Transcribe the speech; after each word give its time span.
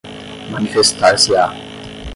manifestar-se-á 0.51 1.45